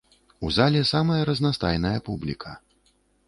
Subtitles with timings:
[0.45, 2.57] У зале самая разнастайная публіка.